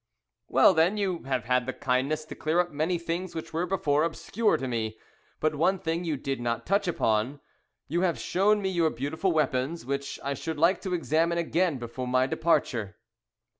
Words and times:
"Well, 0.47 0.73
then, 0.73 0.97
you 0.97 1.25
have 1.25 1.43
had 1.43 1.67
the 1.67 1.73
kindness 1.73 2.25
to 2.25 2.33
clear 2.33 2.59
up 2.59 2.71
many 2.71 2.97
things 2.97 3.35
which 3.35 3.53
were 3.53 3.67
before 3.67 4.03
obscure 4.03 4.57
to 4.57 4.67
me; 4.67 4.97
but 5.39 5.53
one 5.53 5.77
thing 5.77 6.05
you 6.05 6.17
did 6.17 6.41
not 6.41 6.65
touch 6.65 6.87
upon. 6.87 7.39
You 7.87 8.01
have 8.01 8.17
shown 8.19 8.63
me 8.63 8.69
your 8.69 8.89
beautiful 8.89 9.31
weapons, 9.31 9.85
which 9.85 10.19
I 10.23 10.33
should 10.33 10.57
like 10.57 10.81
to 10.81 10.95
examine 10.95 11.37
again 11.37 11.77
before 11.77 12.07
my 12.07 12.25
departure." 12.25 12.95